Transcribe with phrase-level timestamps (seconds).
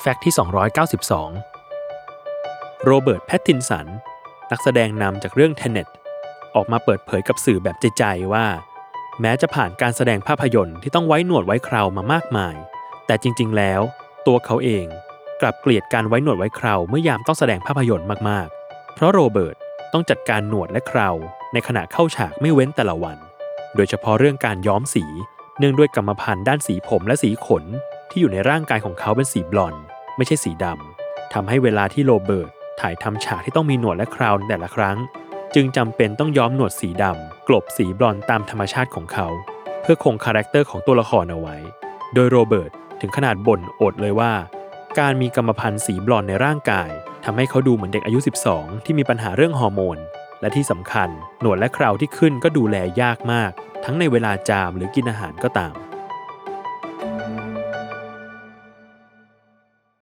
[0.00, 0.34] fact ที่
[1.58, 3.86] 292 โรเบิร์ตแพตตินสัน
[4.50, 5.88] นักแสดงนำจากเรื่อง Tenet
[6.54, 8.46] ออกมาเปิดเผยกับสื่อแบบใจๆว่า
[9.20, 12.54] แม้จะผ่านการแสดงภาพยนตร์ที่ต้องไว้หนวดไว้เครามามากมาย
[13.06, 13.80] แต่จริง ๆ แล้ว
[14.26, 14.86] ตัวเขาเอง
[15.40, 19.56] กลับเกลียดการไว้หนวดไว้เคราเมื่อยามต้องแสดงภาพยนตร์มากๆ เพราะโรเบิร์ต
[19.92, 21.16] ต้องจัดการหนวดและเคราว
[21.52, 23.18] ในขณะเข้าฉากไม่เว้นแต่ละวัน
[23.74, 25.04] โดยเฉพาะเรื่องการย้อมสี
[25.58, 27.64] เนื่องด้วยกรรมพันธุ์ด้านสีผมและสีขน
[28.10, 29.82] ที่อยู่ในร่างกายของเขาเป็นสีบลอนด์
[30.18, 32.50] ไม่ใช่สีดำทำให้เวลาที่โรเบิร์ต
[32.80, 34.98] ถ่ายทำฉากที่ต้องมีหนวดและเคราในแต่ละครั้ง
[35.54, 39.26] จึงจำเป็นต้องย้อมหนวดสีดำกลบสีบลอนด์ตามธรรมชาติของเขา
[39.82, 41.56] เพื่อคง character ของตัวละครเอาไว้
[42.14, 44.32] โดยโรเบิร์ตถึงขนาดบ่นอุบเลยว่า
[44.98, 46.90] การมีกรรมพันธุ์สีบลอนด์ในร่างกาย
[47.24, 48.18] ทำให้เขาดูเหมือนเด็กอายุ
[48.52, 49.98] 12 ที่มีปัญหาเรื่องฮอร์โมน
[50.40, 51.08] และที่สำคัญ
[51.40, 53.50] หนวดและคราวที่ขึ้นก็ดูแลยากมาก
[53.84, 55.74] ทั้งในเวลาจามหรือกินอาหารก็ตาม